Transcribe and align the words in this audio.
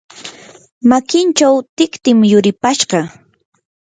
makinchaw 0.93 1.55
tiktim 1.77 2.19
yuripashqa. 2.31 2.99